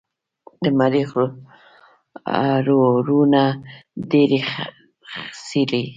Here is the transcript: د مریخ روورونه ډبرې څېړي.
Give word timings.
د 0.63 0.65
مریخ 0.79 1.09
روورونه 2.65 3.41
ډبرې 4.09 4.39
څېړي. 5.45 5.83